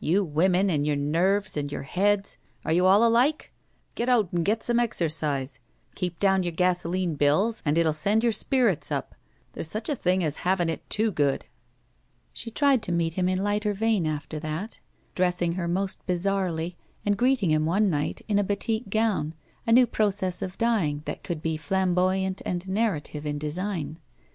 [0.00, 2.36] "You women and your nerves and your heads!
[2.62, 3.54] Are you all alike?
[3.94, 5.60] Get out and get some exercise.
[5.94, 8.50] Keep down your gasoline bills and it will send your lOI• BACK.
[8.50, 9.14] PAY .'„•*•*■•••••...•..* spirits up.
[9.54, 11.46] There's such a thing as having it too good."
[12.34, 14.80] She tried to meet him in lighter vein after that,
[15.14, 16.76] dressing her most bizarrely,
[17.06, 19.32] and greeting him one night in a batik gown,
[19.66, 23.98] a new process of dyeing that could be flamboyant and narrative in design.